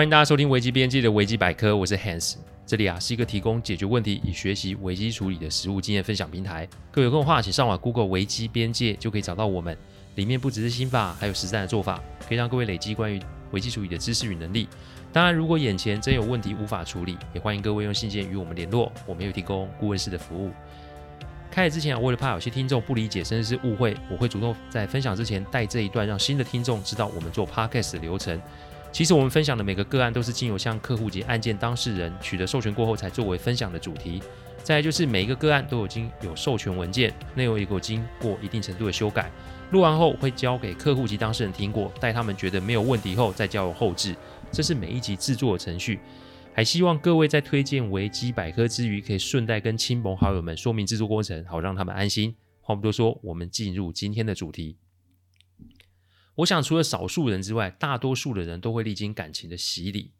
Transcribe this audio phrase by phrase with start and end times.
[0.00, 2.36] 欢迎大家收听危机边界的危机百科，我是 Hans。
[2.64, 6.66] 这里啊是一个提供解决问题与学习危机处理的实务经验分享平台。
[6.90, 9.76] 各位有空的话，请上网 Google 危机边界就可以找到我们。
[10.14, 14.66] 里面不只是心法，还有实战的做法，可以让各位累积关于危机处理的知识与能力。
[15.12, 20.50] 当然，如果眼前真有问题无法处理，也欢迎各位用信件与我们联络，我们有提供顾问式的服务。
[21.50, 28.40] 开始之前啊，为了怕有些听众不理解甚至是误会，我会主动在分享之前带这一段，让新的听众知道我们做 Podcast 的流程。
[28.92, 34.20] 其实我们分享的每个个案都是经由向客户及案件当事人取得授权过后才作为分享的主题。
[34.62, 39.30] 再来就是每一个个案都已经有授权文件，内容也有经过一定程度的修改。
[39.70, 44.14] 录完后会交给客户及当事人听过，待他们觉得没有问题后再交由后置。
[44.52, 45.98] 这是每一集制作的程序。
[46.52, 52.34] 还希望各位在推荐维基百科之余，可以顺带跟亲朋好友们说明制作过程，好让他们安心。
[52.60, 54.76] 话不多说，我们进入今天的主题。
[56.36, 60.12] 我想，除了少数人之外，大多数的人都会历经感情的洗礼。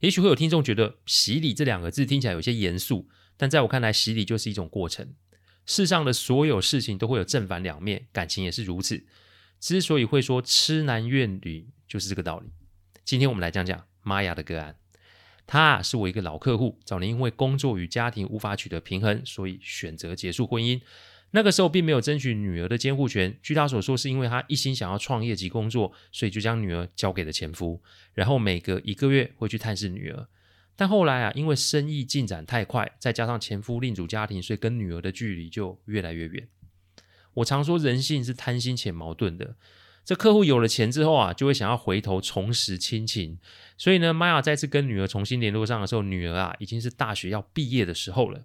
[0.00, 5.14] 也许会有听众觉得“洗礼”这两个字听起来有些严肃，但在我看来，洗礼就是一种过程。
[5.64, 9.06] 世上的所有事情都会有正反两面，感情也是如此。
[9.60, 12.50] 之所以会说“痴男怨女”，就是这个道理。
[13.04, 14.76] 今天我们来讲讲玛雅的个案。
[15.46, 20.80] 他是我一个老客户，早年因为工作与家庭无法取得平衡，所以选择结束婚姻。
[21.34, 23.36] 那个时候并没有争取女儿的监护权。
[23.42, 27.82] 据他所说，是因为他一心想要创业及工作，所以就将女儿交给了前夫，
[28.12, 30.28] 然后每隔一个月会去探视女儿。
[30.76, 36.46] 但后来啊，因为生意进展太快，再加上前夫另组家庭，所以跟女儿的距离就越来越远。
[37.34, 39.56] 我常说人性是贪心且矛盾的。
[40.04, 43.38] 这客户有了钱之后啊，就会想要回头重拾亲情。
[43.76, 48.44] 所以呢，玛雅再次跟女儿重新联络上的时候，女儿啊已经是大学要毕业的时候了。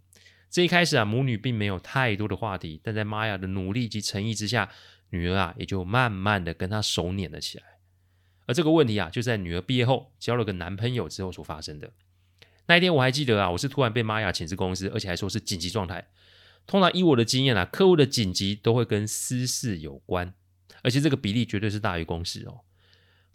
[0.50, 4.70] 这一开始啊，母女并没有太多的话题，但在玛雅的努力及诚意之下，
[5.12, 7.64] 女儿啊也就慢慢的跟她手黏了起来。
[8.48, 11.92] 而这个问题啊，就在女儿毕业后交了个男朋友之后所发生的。
[12.66, 16.08] 那一天我还记得啊，我是突然被玛雅请至公司，而且还说是紧急状态。
[16.66, 20.34] 通常以我的经验啊，客户的紧急都会跟私事有关，
[20.82, 22.62] 而且这个比例绝对是大于公事哦。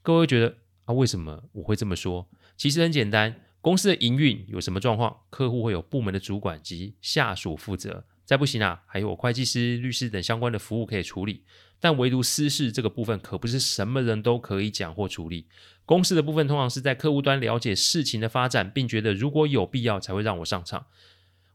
[0.02, 2.28] 各位觉得啊，为什么我会这么说？
[2.56, 3.40] 其实很简单。
[3.64, 8.04] 公司的营运有什么状况，客户会有部门的主管及下属负责。
[8.26, 11.44] 再不行啊，还有会计师、律师等相关的服务可以处理。
[11.80, 15.48] 但唯独私事这个部分，可不是什么人都可以讲或处理。
[15.86, 20.84] 公司的部分通常是在客户端了解事情的发展，并觉得如果有必要才会让我上场。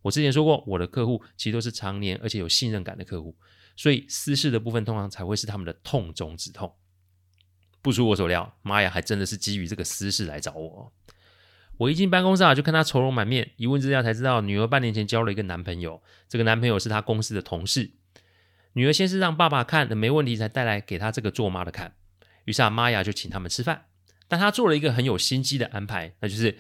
[0.01, 3.37] 我之前说过，我的客户其实都是常年而且有信任感的客户，
[3.75, 6.73] 所以私事的部分通常才会是他们的痛中之痛。
[7.83, 10.91] 不出我所料，玛雅还真的是基于这个私事来找我。
[11.79, 13.51] 我一进办公室啊，就看她愁容满面。
[13.55, 16.03] 一问之下才知道，女儿半年前交了一个男朋友。
[16.27, 17.91] 这个男朋友是她公司的同事。
[18.73, 21.95] 女儿先是让爸爸看的没问题，才带来给她这个做妈的看。
[22.43, 23.85] 于是啊，玛雅就请他们吃饭。
[24.27, 26.57] 但她做了一个很有心机的安排，那就是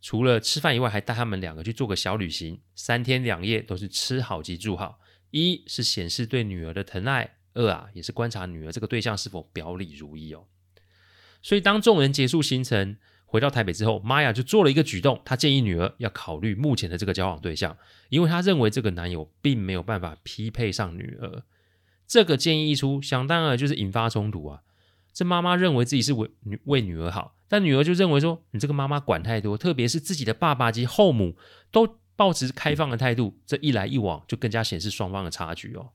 [0.00, 5.00] 除了吃饭以外，还带他们两个去做个小旅行，三天两夜都是吃好及住好。
[5.32, 10.44] 一是显示对女儿的疼爱，二啊也是观察女儿这个对象是否表里如一哦。
[11.42, 12.96] 所以当众人结束行程。
[13.32, 17.74] 回到台北之后，玛雅就做了一个举动，她建议女儿要考虑目前的这个交往对象，
[18.10, 21.42] 因为她认为这个男友并没有办法匹配上女儿。
[22.06, 24.60] 这个建议一出，想当然就是引发冲突啊。
[25.14, 31.34] 这妈妈认为自己是为女为女儿好，但女儿就认为说你这个妈妈管太多，特别是自己的爸爸及后母
[31.70, 35.88] 都抱持开放的态度，这一来一往就更加显示双方的差距哦。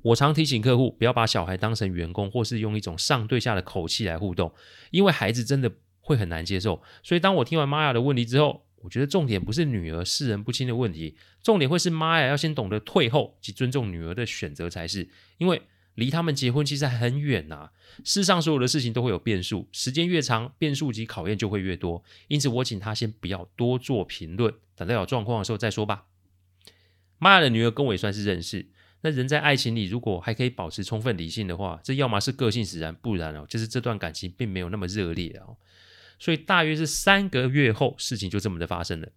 [0.00, 4.50] 我常提醒客户不要把小孩当成员工，或是用一种上对下的口气来互动，
[4.90, 5.70] 因为孩子真的。
[6.04, 15.62] 会很难接受，所以当我听完玛雅的问题之后，我觉得重点不是女儿识人不清的问题，重点会是玛雅要先懂得退后及尊重女儿的选择才是，因为
[15.94, 17.70] 离他们结婚其实还很远呐、
[18.04, 22.04] 世上所有的事情都会有变数，时间越长，变数及考验就会越多。
[22.28, 26.04] 因此，我请他先不要多做评论，等到有状况的时候再说吧。
[27.18, 28.66] 玛雅的女儿跟我也算是认识，
[29.00, 35.56] 那人在爱情里如果还可以保持充分理性的话，这要么是个性使然，不然哦，就是这段感情并没有那么热烈哦。
[36.18, 39.08] 所以大约是三个月后，事情就这么的发生了。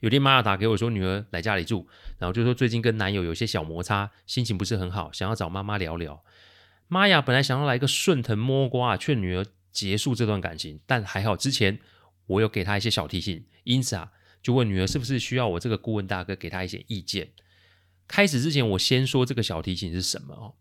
[0.00, 1.88] 有天玛雅打给我说，女儿来家里住，
[2.18, 6.22] 然后就说最近跟男友有些小摩擦，心情不是很好，想要找妈妈聊聊。
[6.88, 11.78] 玛雅本来想要来个顺藤摸瓜，劝女儿结束这段感情，但还好之前
[12.26, 14.12] 我有给她一些小提醒，因此啊，
[14.42, 17.30] 就问女儿是不是需要我这个顾问大哥给她一些意见。
[18.06, 20.54] 开始之前，我先说这个小提醒是什么哦。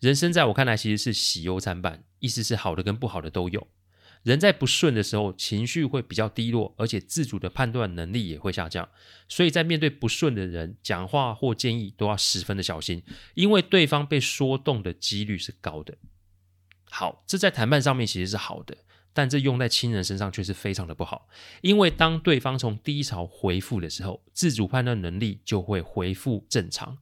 [0.00, 3.66] 人生在我看来其实是喜忧参半，意思是好的跟不好的都有。
[4.28, 8.86] 人在不顺的时候，情绪会比较低落，而且自主的判断能力也会下降。
[9.26, 13.02] 所以在面对不顺的人，讲话或建议都要十分的小心，
[13.34, 15.96] 因为对方被说动的几率是高的。
[16.90, 18.76] 好，这在谈判上面其实是好的，
[19.14, 21.30] 但这用在亲人身上却是非常的不好。
[21.62, 26.98] 因为当对方从低潮回复的时候，自主判断能力就会恢复正常。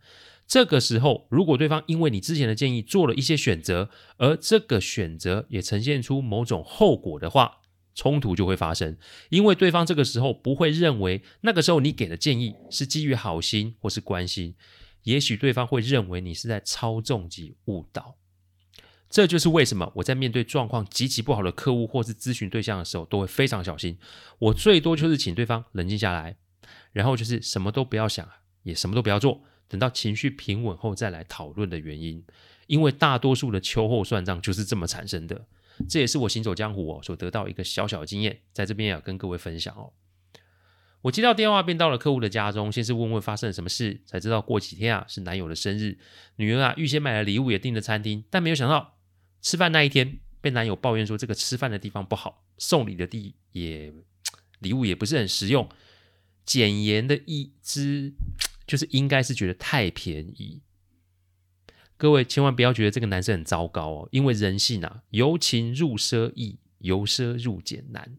[0.47, 7.59] 这个时候，如果对方因为你之前的建议做了一些选择，而这个选择也呈现出某种后果的话，
[7.95, 8.97] 冲突就会发生。
[9.31, 14.55] 因为对方这个时候不会认为那个时候你给的建议是基于好心或是关心，
[15.03, 18.17] 也许对方会认为你是在操纵及误导。
[19.09, 23.99] 这就是为什么我在面对状况极其不好的客户或是咨询对象的时候，都会非常小心。
[24.39, 26.37] 我最多就是请对方冷静下来，
[26.93, 28.29] 然后就是什么都不要想，
[28.65, 32.25] 也什么都不要做，等到情绪平稳后再来讨论的原因。
[32.67, 35.47] 因为大多数的秋后算账就是这么产生的。
[35.89, 39.93] 这也是我行走江湖哦所得到一个小小的经验，在这边也要跟各位分享哦。
[41.03, 45.99] 我接到电话便到了客户的家中，先是问问发生了什么事，才知道过几天啊是男友的生日，
[46.37, 48.95] 女儿啊预先买了礼物也订了餐厅，但没有想到。
[49.43, 53.95] 吃饭那一天，被男友抱怨说这个吃饭的地方不好，送礼的地也
[54.59, 55.69] 礼物也不是很实用。
[56.45, 58.13] 简言的意思
[58.67, 60.63] 就是应该是觉得太便宜。
[61.97, 68.19] 各位千万不要觉得这个男生很糟糕哦，因为人性啊，由勤入奢易，由奢入俭难。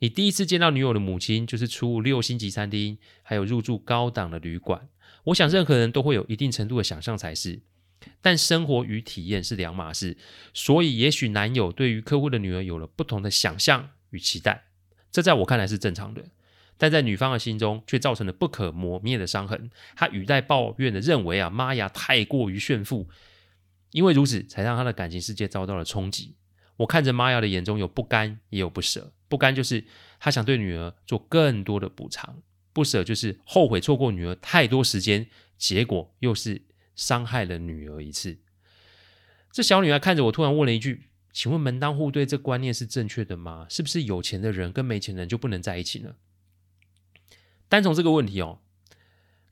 [0.00, 4.88] 你第一次见到女友的母亲，就是出六星级餐厅，还有入住高档的旅馆。
[5.24, 7.62] 我想任何人都会有一定程度的想象才是。
[8.20, 10.18] 但生活与体验是两码事，
[10.52, 14.64] 所以也许男友对于客户的女儿有了不同的想象与期待，
[15.10, 16.22] 这在我看来是正常的，
[16.76, 19.70] 但在女方的心中却造成了不可磨灭的伤痕。
[19.96, 23.08] 她语带抱怨的认为啊，妈呀，太过于炫富，
[23.92, 26.36] 因为如此才让她的感情世界遭到了冲击。
[26.76, 29.12] 我看着玛雅的眼中有不甘，也有不舍。
[29.28, 29.84] 不甘就是
[30.18, 32.42] 她想对女儿做更多的补偿，
[32.72, 36.62] 不舍就是后悔错过女儿太多时间，结果又是。
[36.96, 38.38] 伤害了女儿一次，
[39.50, 43.66] 这小女孩看着我，突然问了一句：“请问门当户对这观念是正确的吗？
[43.68, 46.14] 是不是有钱的人跟没钱的人就不能在一起呢？”
[47.74, 48.60] 单从这个问题哦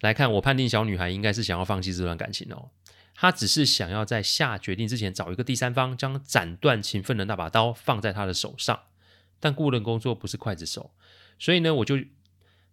[0.01, 2.71] 来看，我判定小女孩应该是想要放弃这段感情哦，
[3.17, 8.79] 她只是想要在下决定之前找一个第三方，将斩断情分的那把刀放在她的手上。
[9.41, 10.93] 但顾问工作不是刽子手，
[11.37, 11.99] 所以呢，我就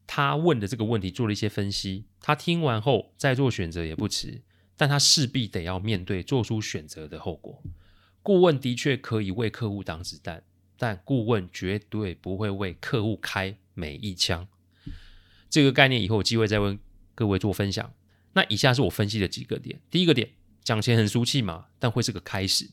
[0.06, 2.06] 她问的这个问题做了一些分析。
[2.22, 4.44] 她听完后再做选择也不迟。
[4.80, 7.62] 但他势必得要面对做出选择的后果。
[8.24, 10.42] 顾问的确可以为客户挡子弹，
[10.78, 14.48] 但顾问绝对不会为客户开每一枪。
[15.50, 16.78] 这个概念以后有机会再为
[17.16, 17.94] 各位做分享。
[18.34, 19.82] 那以下是我分析的几个点。
[19.90, 20.30] 第一个点，
[20.64, 22.70] 讲钱很俗气嘛，但会是个开始。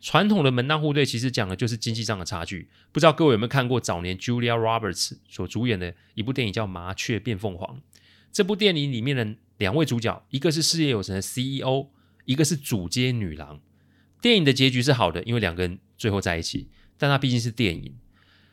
[0.00, 2.68] 传统的门当户对其实讲的就是经济上的差距。
[2.92, 7.76] 不知道各位有没有看过早年 Julia Roberts 所主演的一部电影叫《麻雀变凤凰》？
[8.30, 9.36] 这部电影里面的。
[9.58, 11.86] 两位主角，一个是事业有成的 CEO，
[12.24, 13.60] 一个是主街女郎。
[14.20, 16.68] 电影的结局是好的，因为两个人最后在一起。
[16.98, 17.94] 但它毕竟是电影，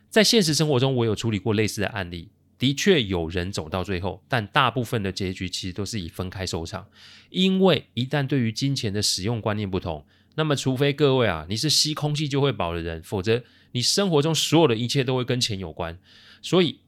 [0.08, 2.30] 在现实生活中，我有处理过类似的案例。
[2.62, 6.86] 的确有人走到最后，但大部分的结局其实都是以分开收场。
[7.30, 10.06] 因为一旦对于金钱的使用观念不同，
[10.36, 13.42] 那么除非各位啊，你是吸空气就会饱的人，否则
[13.72, 15.98] 你生活中所有的一切都会跟钱有关。
[16.40, 16.78] 所以。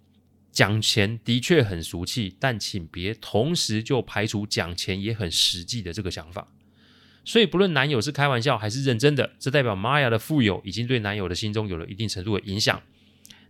[0.54, 6.46] 讲钱的确很俗气，但请别同时就排除讲钱也很实际的这个想法。
[7.24, 12.80] 所以，不论男友是开玩笑还是认真的，这代表玛雅的富有已经对男友的心中有了一定程度的影响。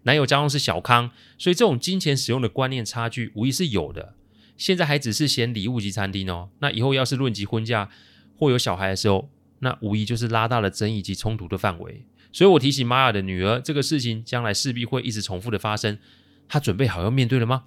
[0.04, 4.14] 男友家中是小康，所以这种金钱使用的观念差距无疑是有的。
[4.56, 7.90] 现在还只是嫌礼物及餐厅哦，那以后要是论及婚嫁
[8.37, 12.06] 或有小孩的时候，那无疑就是拉大了争议及冲突的范围。
[12.32, 15.99] 所以我提醒玛雅的女儿，这个事情将来势必会一直重复的发生。
[16.46, 17.64] 他准备好要面对了吗？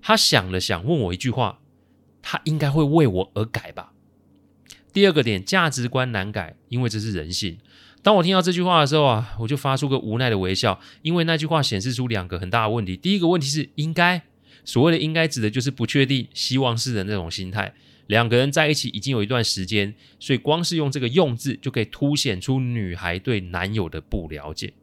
[0.00, 1.60] 他想了想，问我一句话：
[2.22, 3.92] 他应该会为我而改吧？
[4.92, 7.58] 第二个点，价值观难改，因为这是人性。
[8.04, 12.98] 当我听到这句话的时候啊，我就发出个无奈的微笑，因为那句话显示出两个很大的问题。
[12.98, 14.20] 第一个问题是应该，
[14.62, 17.72] 所谓的应该指的就是不确定、希望是的那种心态。
[18.06, 24.74] 两个人在一起已经有一段时间，所以光是用这个用字就可以凸显出女孩对男友的不了解。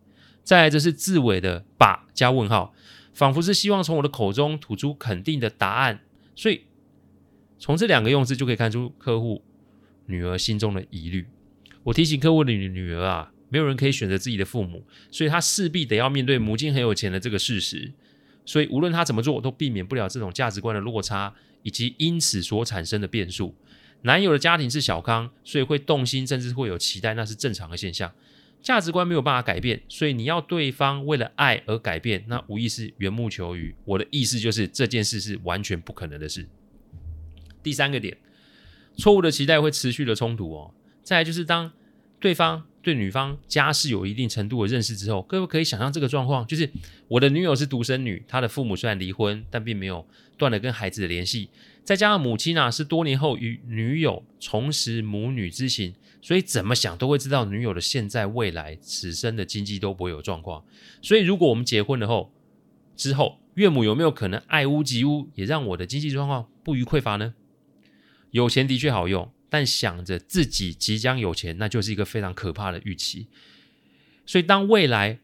[0.44, 2.74] 再来，这是字尾的“把”加问号。
[3.14, 6.00] 仿佛是希望从我的口中吐出肯定的答案，
[6.34, 6.62] 所以
[7.60, 9.44] 从这两个用字就可以看出客户
[10.08, 11.28] 女儿心中的疑虑。
[11.84, 17.92] 我提醒客户的女儿啊，没有人可以选择自己的父母，所以她势必得要面对母亲很有钱的这个事实。
[18.46, 21.34] 所以无论她怎么做，都避免不了这种价值观的落差，
[21.64, 23.56] 以及因此所产生的变数。
[24.04, 28.12] 男友的家庭是小康，所以会动心，甚至会有期待，那是正常的现象。
[28.62, 33.76] 价值观没有办法改变，所以你要对方为了爱而改变，那无疑是缘木求鱼。
[33.86, 36.48] 我的意思就是这件事是完全不可能的事。
[37.64, 38.18] 第三个点，
[38.96, 40.74] 错误的期待会持续的冲突哦。
[41.04, 41.72] 再来就是当
[42.20, 46.70] 对方对女方家世有一定程度的认识之后，各位可以想象这个状况，就是
[47.08, 51.50] 我的女友是独生女，她的父母虽然离婚，但并没有断了跟孩子的联系，
[51.84, 60.64] 再加上母亲呢、啊、是多年后与女友重拾母女之情，所以怎么想都会知道女友的现在、未来、此生的经济都不会有状况。
[61.02, 62.32] 所以如果我们结婚了后
[62.96, 67.34] 之后，岳母有没有可能爱屋及乌，也让我的经济状况不虞匮乏呢？
[68.32, 69.32] 有钱的确好用。
[69.52, 73.28] 但想着自己即将有钱，那就是一个非常可怕的预期。
[74.26, 75.20] 所以，当未来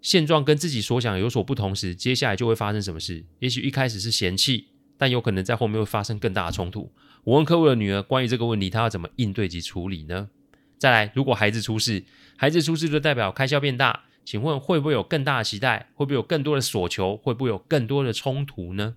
[0.00, 3.24] 现状跟自己所想有所不同时，接下来就会发生什么事？
[3.40, 6.92] 也许一开始是嫌弃，但有可能在后面会发生更大的冲突。
[7.24, 10.30] 我问客户的女儿关于这个问题，她要怎么应对及处理呢？
[10.78, 12.04] 再来，如果孩子出事，
[12.36, 15.90] 孩子出事就代表开销变大，请问会不会有更大的期待？
[15.94, 17.16] 会不会有更多的索求？
[17.16, 18.94] 会不会有更多的冲突呢？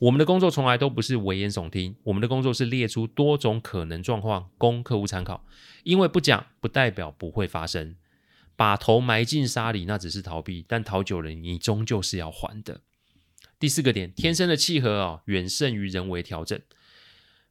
[0.00, 5.44] 我们的工作从来都不是危言耸听，我们的工作是列出多种可能状况供客户参考。
[5.84, 7.96] 因为不讲不代表不会发生，
[8.56, 12.80] 把头埋进沙里那只是逃避，但逃久了你终究是要还的。
[13.58, 16.58] 第四个点，天生的契合啊，远胜于人为调整。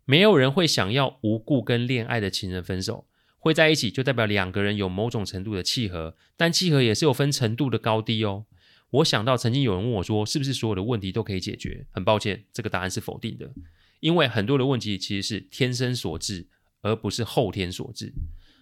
[0.05, 3.05] 没有人会想要无故跟恋爱的情人分手，
[3.37, 8.45] 会在一起就代表两个人有某种程度的契合，但契合也是有分程度的高低哦。
[8.91, 13.51] 我想到曾经有人问我说：“是不是所有的问题都可以解决？”很抱歉，这个答案是否定的，
[14.00, 16.48] 因为很多的问题其实是天生所致，
[16.81, 18.13] 而不是后天所致。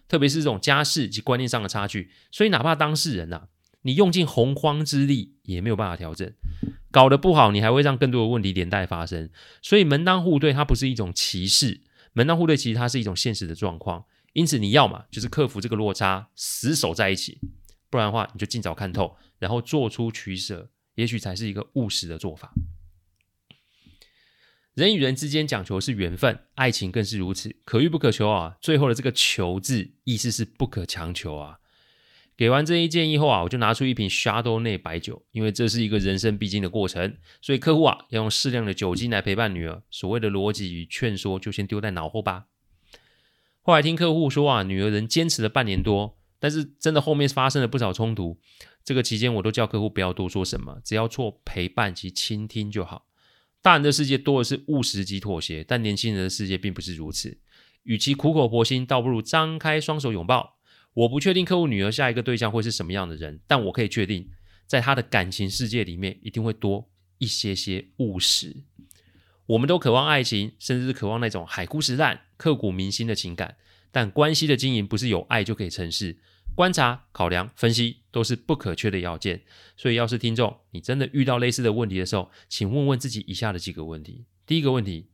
[0.07, 3.47] 特别是这种家世及观念上的差距，所以哪怕当事人呐、啊，
[3.81, 6.31] 你用尽洪荒之力也没有办法调整，
[6.91, 9.29] 搞得不好，你还会让更多的问题连带发生。
[9.61, 11.81] 所以门当户对它不是一种歧视，
[12.13, 14.05] 门当户对其实它是一种现实的状况。
[14.33, 17.39] 因此你要嘛就是克服这个落差，死守在一起。
[17.89, 22.53] 不然的话，你就尽早看透，然后做出取舍，也许才是一个务实的做法。
[24.73, 28.57] 人与人之间讲求是缘分，爱情更是如此，可遇不可求啊。
[28.61, 31.57] 最后的这个“求”字，意思是不可强求啊。
[32.35, 39.81] 给完这一建议后啊，我就拿出一瓶 Chardonnay 白酒，因为这是一个人生必经的过程，所以客户啊要用适量的酒精来陪伴女儿。
[39.89, 42.45] 所谓的逻辑与劝说，就先丢在脑后吧。
[43.63, 46.19] 后来听客户说啊，女儿仍坚持了半年多。
[46.39, 48.39] 但是真的后面发生了不少冲突，
[48.87, 53.05] 这个期间我都叫客户不要多说什么，只要做陪伴及倾听就好。
[53.61, 57.37] 大人的世界多的是务实及妥协，但年轻人的世界并不是如此。
[57.83, 60.55] 与其苦口婆心，倒不如张开双手拥抱。
[60.93, 64.29] 我不确定客户女儿下一个对象会是什么样的人，但我可以确定，
[64.65, 68.63] 在她的感情世界里面一定会多一些些务实。
[69.47, 73.57] 我们都渴望爱情，甚至是渴望那种海枯石烂、刻骨铭心的情感。
[73.91, 76.17] 但关系的经营不是有爱就可以成事，
[76.57, 79.43] 观察、考量、分析都是不可缺的要件。
[79.75, 85.05] 所以，要是听众你真的遇到类似的问题的时候，请问问自己以下的几个问题：第一个问题，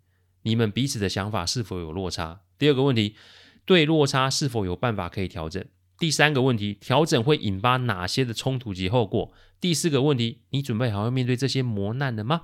[0.43, 2.43] 你们彼此的想法是否有落差？
[2.57, 3.17] 第二个问题，
[3.65, 5.61] 对落差是否有办法可以调整？
[5.99, 9.33] 第三个问题，调整会引发哪些的冲突及后果？
[9.59, 12.43] 第四个问题，你准备好要面对这些磨难了吗？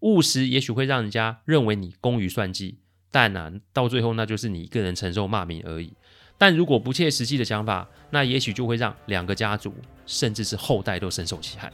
[0.00, 2.78] 务实也许会让人家认为你工于算计。
[3.10, 5.92] 但啊，到最后那就是你一个人承受骂名而已。
[6.40, 9.74] 但如果不切实际的想法，那也许就会让两个家族，
[10.06, 11.70] 甚至是后代都深受其害。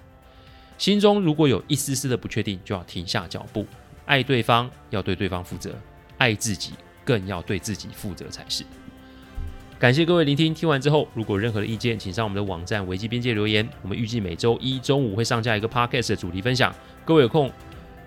[0.77, 3.65] 心中如果有一丝丝的不确定，就要停下脚步。
[4.07, 5.73] 爱对方要对对方负责，
[6.19, 6.73] 爱自己
[7.05, 8.65] 更要对自己负责才是。
[9.79, 13.69] 感谢各位聆听，听完之后如果任何的意见，请上我们的网站危机边界留言。
[13.83, 16.75] 我们预计每周一中午会上架一个 podcast 的主题分享。
[17.05, 17.53] 各位有空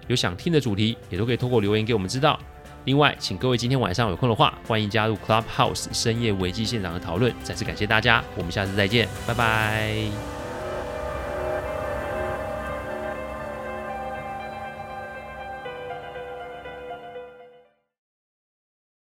[0.07, 2.37] 有想听的主题，也都可以透过留言给我们知道。
[2.85, 7.33] 另外，请各位今天晚上有空的话，欢迎加入 Clubhouse 深夜危机现场的讨论。
[7.43, 10.38] 再次感谢大家，我们下次再见，拜拜。